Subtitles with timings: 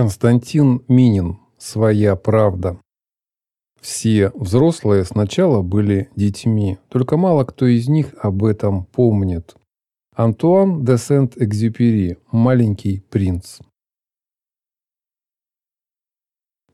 [0.00, 1.40] Константин Минин.
[1.58, 2.80] Своя правда.
[3.82, 9.56] Все взрослые сначала были детьми, только мало кто из них об этом помнит.
[10.16, 12.16] Антуан де Сент-Экзюпери.
[12.32, 13.58] Маленький принц.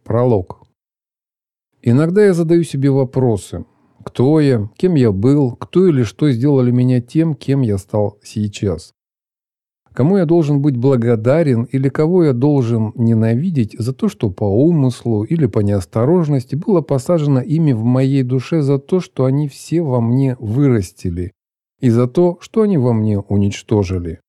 [0.04, 0.62] Пролог.
[1.82, 3.64] Иногда я задаю себе вопросы.
[4.04, 4.70] Кто я?
[4.76, 5.56] Кем я был?
[5.56, 8.92] Кто или что сделали меня тем, кем я стал сейчас?
[9.96, 15.24] Кому я должен быть благодарен или кого я должен ненавидеть за то, что по умыслу
[15.24, 20.02] или по неосторожности было посажено ими в моей душе за то, что они все во
[20.02, 21.32] мне вырастили,
[21.80, 24.20] и за то, что они во мне уничтожили.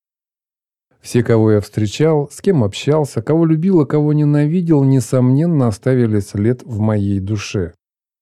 [1.01, 6.63] Все, кого я встречал, с кем общался, кого любил, а кого ненавидел, несомненно оставили след
[6.63, 7.73] в моей душе.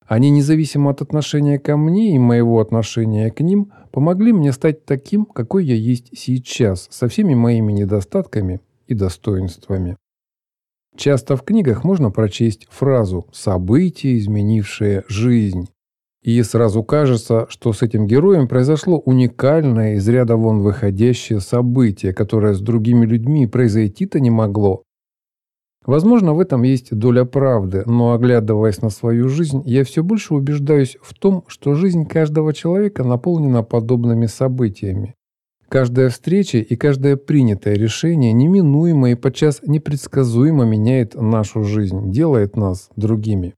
[0.08, 5.26] Они, независимо от отношения ко мне и моего отношения к ним, помогли мне стать таким,
[5.26, 9.98] какой я есть сейчас, со всеми моими недостатками и достоинствами.
[10.96, 15.68] Часто в книгах можно прочесть фразу «событие, изменившее жизнь».
[16.24, 22.54] И сразу кажется, что с этим героем произошло уникальное, из ряда вон выходящее событие, которое
[22.54, 24.85] с другими людьми произойти-то не могло,
[25.86, 30.98] Возможно, в этом есть доля правды, но оглядываясь на свою жизнь, я все больше убеждаюсь
[31.02, 35.14] в том, что жизнь каждого человека наполнена подобными событиями.
[35.70, 42.90] Каждая встреча и каждое принятое решение неминуемо и подчас непредсказуемо меняет нашу жизнь, делает нас
[42.96, 43.54] другими.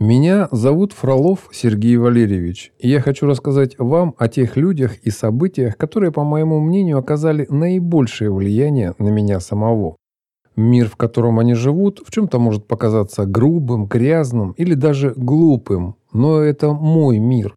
[0.00, 5.76] Меня зовут Фролов Сергей Валерьевич, и я хочу рассказать вам о тех людях и событиях,
[5.76, 9.96] которые, по моему мнению, оказали наибольшее влияние на меня самого.
[10.56, 16.40] Мир, в котором они живут, в чем-то может показаться грубым, грязным или даже глупым, но
[16.40, 17.54] это мой мир.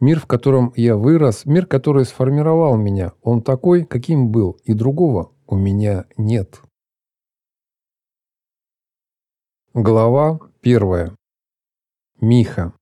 [0.00, 3.12] Мир, в котором я вырос, мир, который сформировал меня.
[3.22, 6.60] Он такой, каким был, и другого у меня нет.
[9.72, 11.16] Глава первая.
[12.20, 12.72] Миха.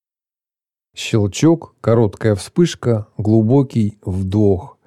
[0.95, 4.79] Щелчок, короткая вспышка, глубокий вдох.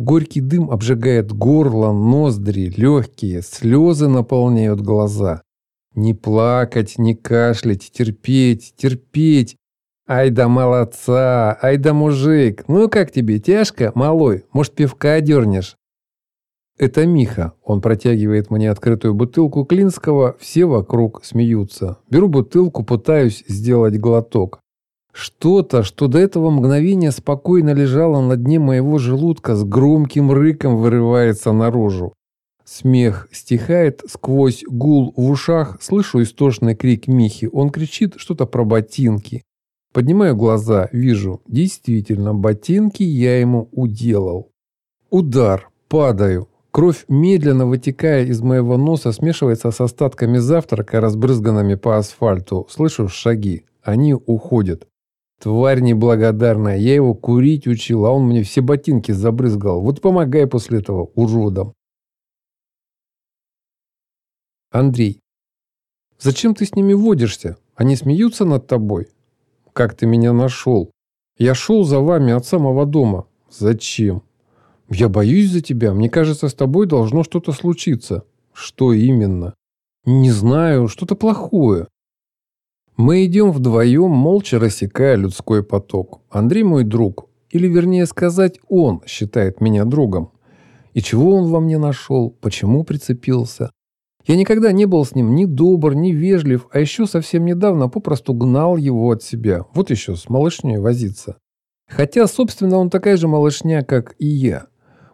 [0.00, 5.42] Горький дым обжигает горло, ноздри, легкие, слезы наполняют глаза.
[5.94, 9.56] Не плакать, не кашлять, терпеть, терпеть.
[10.08, 12.64] Ай да молодца, ай да мужик.
[12.66, 14.46] Ну как тебе, тяжко, малой?
[14.54, 15.76] Может, пивка дернешь?
[16.78, 17.52] Это Миха.
[17.62, 20.34] Он протягивает мне открытую бутылку Клинского.
[20.40, 21.98] Все вокруг смеются.
[22.08, 24.60] Беру бутылку, пытаюсь сделать глоток.
[25.12, 31.52] Что-то, что до этого мгновения спокойно лежало на дне моего желудка, с громким рыком вырывается
[31.52, 32.14] наружу.
[32.64, 37.48] Смех стихает сквозь гул в ушах, слышу истошный крик Михи.
[37.52, 39.42] Он кричит что-то про ботинки.
[39.92, 44.52] Поднимаю глаза, вижу, действительно, ботинки я ему уделал.
[45.10, 46.48] Удар, падаю.
[46.70, 52.68] Кровь, медленно вытекая из моего носа, смешивается с остатками завтрака, разбрызганными по асфальту.
[52.70, 53.64] Слышу шаги.
[53.82, 54.86] Они уходят.
[55.40, 59.80] Тварь неблагодарная, я его курить учил, а он мне все ботинки забрызгал.
[59.80, 61.72] Вот помогай после этого уродам.
[64.70, 65.20] Андрей.
[66.18, 67.56] Зачем ты с ними водишься?
[67.74, 69.08] Они смеются над тобой?
[69.72, 70.90] Как ты меня нашел?
[71.38, 73.26] Я шел за вами от самого дома.
[73.48, 74.22] Зачем?
[74.90, 75.94] Я боюсь за тебя.
[75.94, 78.24] Мне кажется, с тобой должно что-то случиться.
[78.52, 79.54] Что именно?
[80.04, 81.88] Не знаю, что-то плохое.
[82.96, 86.20] Мы идем вдвоем, молча рассекая людской поток.
[86.30, 90.32] Андрей мой друг, или вернее сказать, он считает меня другом.
[90.92, 93.70] И чего он во мне нашел, почему прицепился?
[94.26, 98.34] Я никогда не был с ним ни добр, ни вежлив, а еще совсем недавно попросту
[98.34, 99.64] гнал его от себя.
[99.74, 101.36] Вот еще с малышней возиться.
[101.88, 104.66] Хотя, собственно, он такая же малышня, как и я.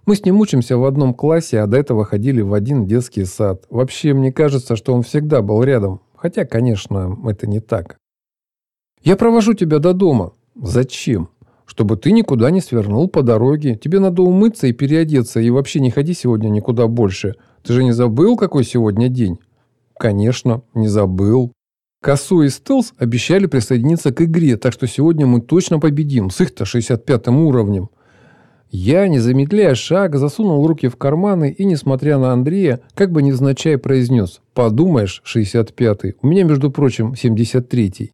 [0.04, 3.64] Мы с ним учимся в одном классе, а до этого ходили в один детский сад.
[3.70, 7.98] Вообще, мне кажется, что он всегда был рядом, Хотя, конечно, это не так.
[9.00, 10.32] Я провожу тебя до дома.
[10.60, 11.28] Зачем?
[11.66, 13.76] Чтобы ты никуда не свернул по дороге.
[13.76, 17.36] Тебе надо умыться и переодеться, и вообще не ходи сегодня никуда больше.
[17.62, 19.38] Ты же не забыл, какой сегодня день?
[19.96, 21.52] Конечно, не забыл.
[22.02, 26.64] Косу и Стелс обещали присоединиться к игре, так что сегодня мы точно победим с их-то
[26.64, 27.90] 65 уровнем.
[28.70, 33.78] Я, не замедляя шаг, засунул руки в карманы и, несмотря на Андрея, как бы невзначай
[33.78, 38.12] произнес «Подумаешь, 65-й, у меня, между прочим, 73-й».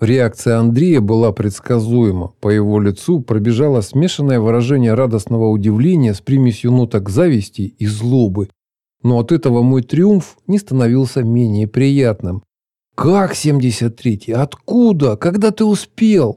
[0.00, 2.32] Реакция Андрея была предсказуема.
[2.40, 8.48] По его лицу пробежало смешанное выражение радостного удивления с примесью ноток зависти и злобы.
[9.04, 12.42] Но от этого мой триумф не становился менее приятным.
[12.96, 14.32] «Как 73-й?
[14.32, 15.16] Откуда?
[15.16, 16.36] Когда ты успел?»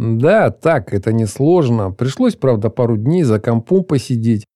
[0.00, 1.90] Да, так, это несложно.
[1.92, 4.46] Пришлось, правда, пару дней за компом посидеть.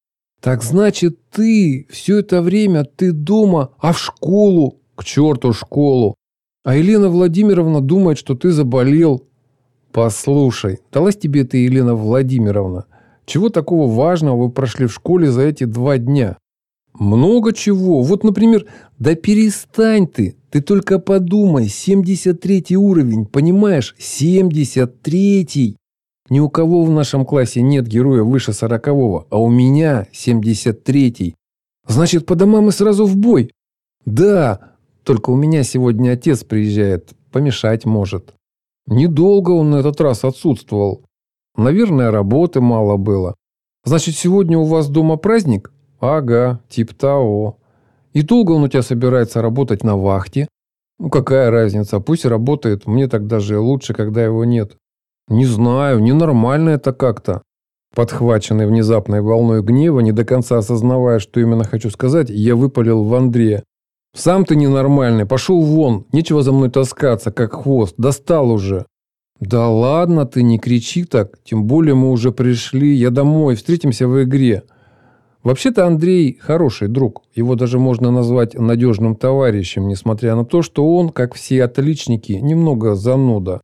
[0.41, 4.81] Так значит, ты все это время ты дома, а в школу?
[4.95, 6.15] К черту школу.
[6.65, 9.29] А Елена Владимировна думает, что ты заболел.
[9.93, 12.87] Послушай, далась тебе это Елена Владимировна.
[13.27, 16.39] Чего такого важного вы прошли в школе за эти два дня?
[16.99, 18.03] Много чего.
[18.03, 18.67] Вот, например,
[18.99, 20.37] да перестань ты.
[20.51, 21.69] Ты только подумай.
[21.69, 23.95] 73 уровень, понимаешь?
[23.99, 25.77] 73.
[26.31, 31.35] Ни у кого в нашем классе нет героя выше 40 а у меня 73
[31.87, 33.51] Значит, по домам и сразу в бой.
[34.07, 37.13] Да, только у меня сегодня отец приезжает.
[37.31, 38.35] Помешать может.
[38.87, 41.05] Недолго он на этот раз отсутствовал.
[41.57, 43.35] Наверное, работы мало было.
[43.85, 45.74] Значит, сегодня у вас дома праздник?
[46.05, 47.57] Ага, тип того.
[48.13, 50.49] И долго он у тебя собирается работать на вахте?
[50.99, 54.77] Ну, какая разница, пусть работает, мне так даже лучше, когда его нет.
[55.29, 57.41] Не знаю, ненормально это как-то.
[57.95, 63.15] Подхваченный внезапной волной гнева, не до конца осознавая, что именно хочу сказать, я выпалил в
[63.15, 63.65] Андрея.
[64.15, 68.85] «Сам ты ненормальный, пошел вон, нечего за мной таскаться, как хвост, достал уже».
[69.41, 74.23] «Да ладно ты, не кричи так, тем более мы уже пришли, я домой, встретимся в
[74.23, 74.65] игре».
[75.45, 77.23] Вообще-то Андрей хороший друг.
[77.35, 82.95] Его даже можно назвать надежным товарищем, несмотря на то, что он, как все отличники, немного
[82.95, 83.61] зануда.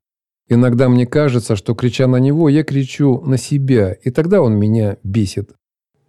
[0.47, 4.99] Иногда мне кажется, что крича на него, я кричу на себя, и тогда он меня
[5.03, 5.53] бесит.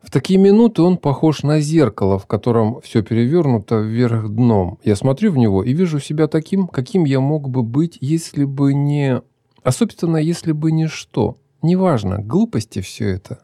[0.01, 4.77] В такие минуты он похож на зеркало, в котором все перевернуто вверх дном.
[4.83, 8.73] Я смотрю в него и вижу себя таким, каким я мог бы быть, если бы
[8.73, 9.21] не...
[9.63, 11.37] А собственно, если бы не что.
[11.61, 13.39] Неважно, глупости все это.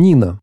[0.00, 0.40] Нина.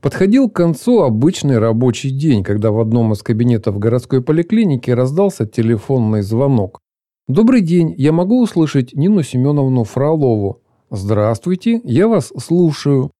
[0.00, 6.22] Подходил к концу обычный рабочий день, когда в одном из кабинетов городской поликлиники раздался телефонный
[6.22, 6.80] звонок.
[7.28, 13.10] «Добрый день, я могу услышать Нину Семеновну Фролову?» «Здравствуйте, я вас слушаю».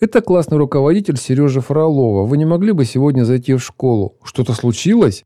[0.00, 2.24] «Это классный руководитель Сережа Фролова.
[2.24, 4.16] Вы не могли бы сегодня зайти в школу?
[4.22, 5.24] Что-то случилось?»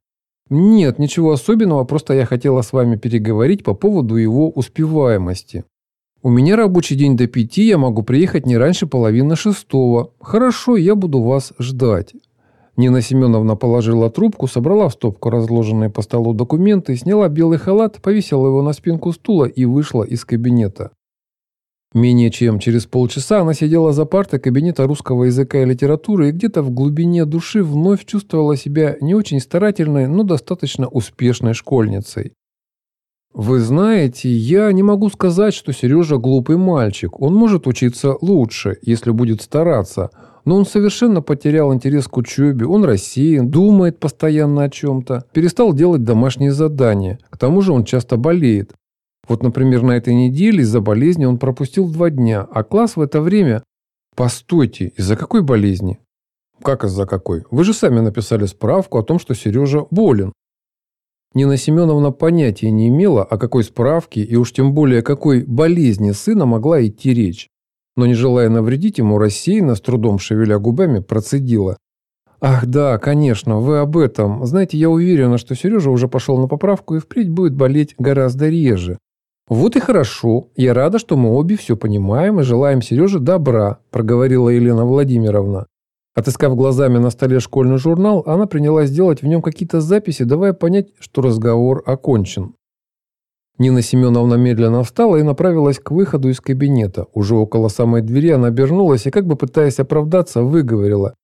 [0.50, 5.64] «Нет, ничего особенного, просто я хотела с вами переговорить по поводу его успеваемости».
[6.20, 10.10] У меня рабочий день до пяти, я могу приехать не раньше половины шестого.
[10.20, 12.12] Хорошо, я буду вас ждать.
[12.76, 18.48] Нина Семеновна положила трубку, собрала в стопку разложенные по столу документы, сняла белый халат, повесила
[18.48, 20.90] его на спинку стула и вышла из кабинета.
[21.94, 26.62] Менее чем через полчаса она сидела за партой кабинета русского языка и литературы и где-то
[26.62, 32.32] в глубине души вновь чувствовала себя не очень старательной, но достаточно успешной школьницей.
[33.34, 37.20] Вы знаете, я не могу сказать, что Сережа глупый мальчик.
[37.20, 40.10] Он может учиться лучше, если будет стараться.
[40.44, 46.04] Но он совершенно потерял интерес к учебе, он рассеян, думает постоянно о чем-то, перестал делать
[46.04, 47.18] домашние задания.
[47.28, 48.72] К тому же он часто болеет.
[49.28, 53.20] Вот, например, на этой неделе из-за болезни он пропустил два дня, а класс в это
[53.20, 53.62] время...
[54.16, 56.00] Постойте, из-за какой болезни?
[56.62, 57.44] Как из-за какой?
[57.52, 60.32] Вы же сами написали справку о том, что Сережа болен.
[61.34, 66.12] Нина Семеновна понятия не имела, о какой справке и уж тем более о какой болезни
[66.12, 67.48] сына могла идти речь.
[67.96, 71.76] Но не желая навредить ему, рассеянно, с трудом шевеля губами, процедила.
[72.40, 74.46] «Ах да, конечно, вы об этом.
[74.46, 78.98] Знаете, я уверена, что Сережа уже пошел на поправку и впредь будет болеть гораздо реже».
[79.48, 80.48] «Вот и хорошо.
[80.54, 85.66] Я рада, что мы обе все понимаем и желаем Сереже добра», проговорила Елена Владимировна.
[86.14, 90.88] Отыскав глазами на столе школьный журнал, она принялась делать в нем какие-то записи, давая понять,
[90.98, 92.54] что разговор окончен.
[93.58, 97.06] Нина Семеновна медленно встала и направилась к выходу из кабинета.
[97.12, 101.14] Уже около самой двери она обернулась и, как бы пытаясь оправдаться, выговорила.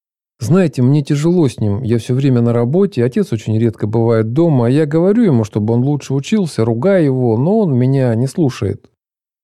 [0.41, 1.83] «Знаете, мне тяжело с ним.
[1.83, 5.75] Я все время на работе, отец очень редко бывает дома, а я говорю ему, чтобы
[5.75, 8.91] он лучше учился, ругаю его, но он меня не слушает».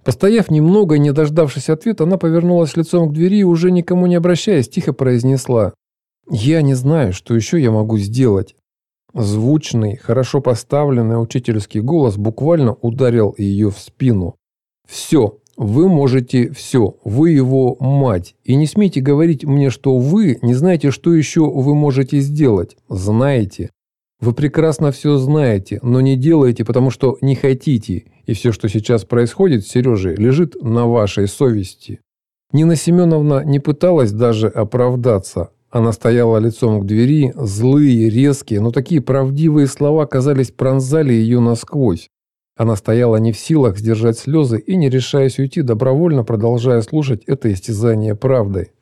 [0.04, 4.14] Постояв немного и не дождавшись ответа, она повернулась лицом к двери и, уже никому не
[4.14, 5.74] обращаясь, тихо произнесла
[6.30, 8.56] «Я не знаю, что еще я могу сделать».
[9.12, 14.36] Звучный, хорошо поставленный учительский голос буквально ударил ее в спину.
[14.88, 20.54] «Все, вы можете все, вы его мать, и не смейте говорить мне, что вы не
[20.54, 22.76] знаете, что еще вы можете сделать.
[22.88, 23.70] Знаете.
[24.20, 29.04] Вы прекрасно все знаете, но не делаете, потому что не хотите, и все, что сейчас
[29.04, 32.00] происходит с Сережей, лежит на вашей совести.
[32.52, 35.50] Нина Семеновна не пыталась даже оправдаться.
[35.70, 42.08] Она стояла лицом к двери, злые, резкие, но такие правдивые слова, казались, пронзали ее насквозь.
[42.56, 47.50] Она стояла не в силах сдержать слезы и, не решаясь уйти, добровольно продолжая слушать это
[47.50, 48.72] истязание правдой.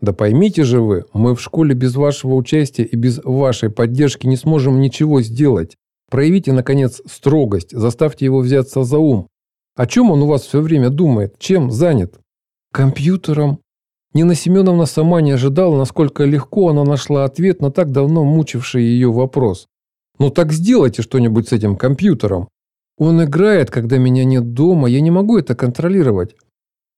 [0.00, 4.36] Да поймите же вы, мы в школе без вашего участия и без вашей поддержки не
[4.36, 5.76] сможем ничего сделать.
[6.10, 9.28] Проявите, наконец, строгость, заставьте его взяться за ум.
[9.74, 11.38] О чем он у вас все время думает?
[11.38, 12.18] Чем занят?
[12.72, 13.58] Компьютером?
[14.14, 19.12] Нина Семеновна сама не ожидала, насколько легко она нашла ответ на так давно мучивший ее
[19.12, 19.66] вопрос.
[20.18, 22.48] «Ну так сделайте что-нибудь с этим компьютером.
[22.96, 26.34] Он играет, когда меня нет дома, я не могу это контролировать.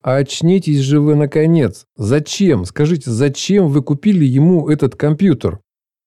[0.02, 1.84] А очнитесь же вы наконец.
[1.96, 2.64] Зачем?
[2.64, 5.60] Скажите, зачем вы купили ему этот компьютер?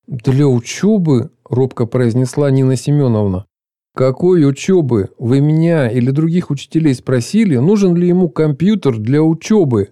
[0.07, 3.45] Для учебы, робко произнесла Нина Семеновна.
[3.93, 5.09] Какой учебы?
[5.19, 9.89] Вы меня или других учителей спросили, нужен ли ему компьютер для учебы?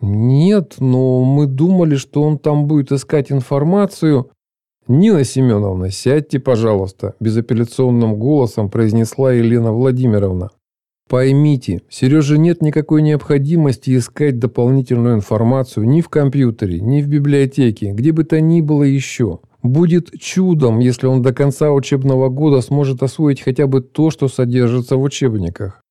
[0.00, 4.30] Нет, но мы думали, что он там будет искать информацию.
[4.86, 10.50] Нина Семеновна, сядьте, пожалуйста, безапелляционным голосом произнесла Елена Владимировна.
[11.10, 18.12] Поймите, Сереже нет никакой необходимости искать дополнительную информацию ни в компьютере, ни в библиотеке, где
[18.12, 19.40] бы то ни было еще.
[19.60, 24.96] Будет чудом, если он до конца учебного года сможет освоить хотя бы то, что содержится
[24.96, 25.82] в учебниках.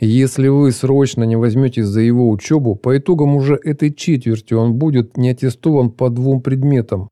[0.00, 5.18] Если вы срочно не возьметесь за его учебу, по итогам уже этой четверти он будет
[5.18, 7.10] не аттестован по двум предметам.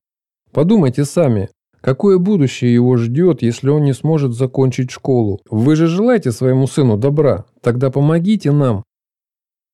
[0.50, 1.50] Подумайте сами,
[1.80, 5.40] какое будущее его ждет, если он не сможет закончить школу?
[5.50, 8.84] Вы же желаете своему сыну добра, тогда помогите нам.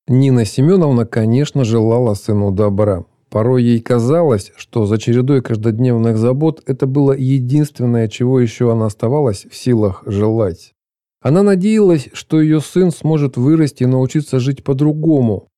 [0.09, 3.05] Нина Семеновна, конечно, желала сыну добра.
[3.29, 9.47] Порой ей казалось, что за чередой каждодневных забот это было единственное, чего еще она оставалась
[9.51, 10.73] в силах желать.
[11.21, 15.49] Она надеялась, что ее сын сможет вырасти и научиться жить по-другому.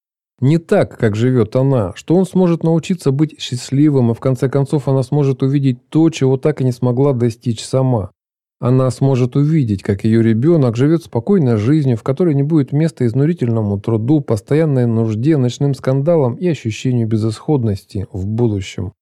[0.41, 4.87] Не так, как живет она, что он сможет научиться быть счастливым, и в конце концов
[4.87, 8.13] она сможет увидеть то, чего так и не смогла достичь сама.
[8.61, 13.81] Она сможет увидеть, как ее ребенок живет спокойной жизнью, в которой не будет места изнурительному
[13.81, 18.93] труду, постоянной нужде, ночным скандалам и ощущению безысходности в будущем.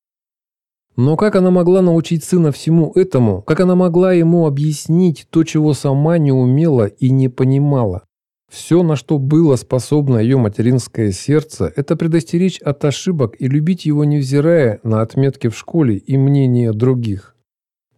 [0.96, 3.42] Но как она могла научить сына всему этому?
[3.42, 8.05] Как она могла ему объяснить то, чего сама не умела и не понимала?
[8.50, 14.04] Все, на что было способно ее материнское сердце, это предостеречь от ошибок и любить его,
[14.04, 17.34] невзирая на отметки в школе и мнения других.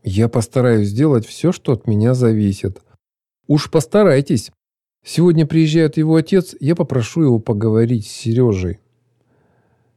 [0.03, 2.81] Я постараюсь сделать все, что от меня зависит.
[3.47, 4.51] Уж постарайтесь.
[5.05, 8.79] Сегодня приезжает его отец, я попрошу его поговорить с Сережей.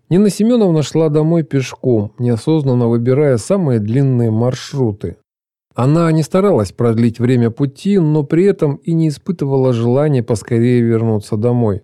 [0.09, 5.15] Нина Семеновна шла домой пешком, неосознанно выбирая самые длинные маршруты.
[5.73, 11.37] Она не старалась продлить время пути, но при этом и не испытывала желания поскорее вернуться
[11.37, 11.81] домой.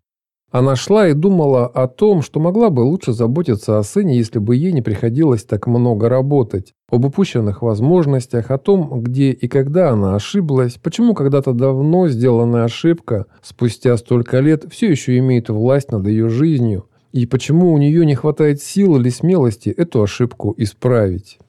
[0.50, 4.56] Она шла и думала о том, что могла бы лучше заботиться о сыне, если бы
[4.56, 10.16] ей не приходилось так много работать, об упущенных возможностях, о том, где и когда она
[10.16, 16.30] ошиблась, почему когда-то давно сделанная ошибка спустя столько лет все еще имеет власть над ее
[16.30, 21.40] жизнью, и почему у нее не хватает сил или смелости эту ошибку исправить.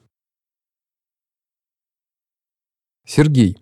[3.09, 3.57] Сергей.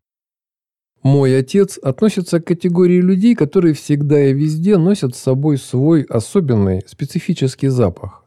[1.03, 6.83] Мой отец относится к категории людей, которые всегда и везде носят с собой свой особенный,
[6.85, 8.25] специфический запах.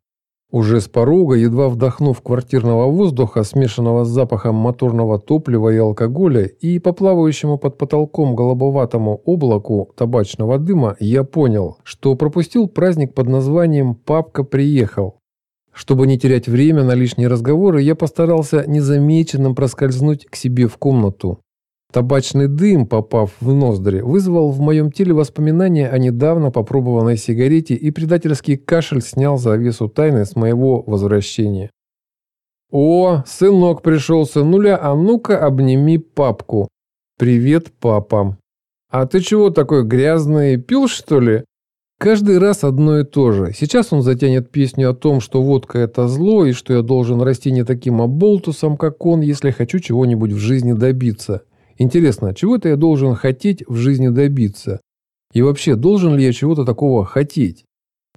[0.51, 6.79] Уже с порога, едва вдохнув квартирного воздуха, смешанного с запахом моторного топлива и алкоголя, и
[6.79, 13.95] по плавающему под потолком голубоватому облаку табачного дыма, я понял, что пропустил праздник под названием
[13.95, 15.20] «Папка приехал».
[15.73, 21.41] Чтобы не терять время на лишние разговоры, я постарался незамеченным проскользнуть к себе в комнату.
[21.93, 27.91] Табачный дым, попав в ноздри, вызвал в моем теле воспоминания о недавно попробованной сигарете, и
[27.91, 31.71] предательский кашель снял завесу тайны с моего возвращения.
[32.71, 36.69] «О, сынок пришел, сынуля, а ну-ка обними папку».
[37.19, 38.39] «Привет, папа».
[38.89, 41.45] «А ты чего такой грязный, пил что ли?»
[42.01, 43.53] Каждый раз одно и то же.
[43.55, 47.53] Сейчас он затянет песню о том, что водка– это зло, и что я должен расти
[47.53, 51.43] не таким оболтусом, как он, если хочу чего-нибудь в жизни добиться.
[51.77, 54.81] Интересно, чего-то я должен хотеть в жизни добиться?
[55.35, 57.67] И вообще, должен ли я чего-то такого хотеть?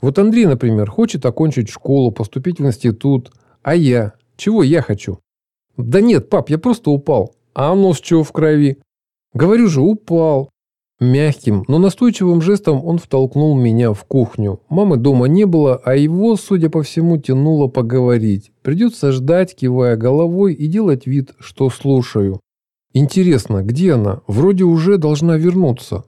[0.02, 3.34] Вот Андрей, например, хочет окончить школу, поступить в институт.
[3.63, 4.13] А я?
[4.38, 5.20] Чего я хочу?
[5.75, 7.36] Да нет, пап, я просто упал.
[7.54, 8.78] А нос чего в крови?
[9.34, 10.52] Говорю же, упал.
[11.03, 14.62] Мягким, но настойчивым жестом он втолкнул меня в кухню.
[14.69, 18.53] Мамы дома не было, а его, судя по всему, тянуло поговорить.
[18.62, 22.39] Придется ждать, кивая головой и делать вид, что слушаю.
[22.93, 24.22] Интересно, где она?
[24.27, 26.05] Вроде уже должна вернуться.